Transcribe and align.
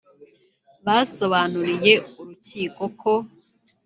Basobanuriye 0.85 1.93
urukiko 2.21 2.83
ko 3.01 3.11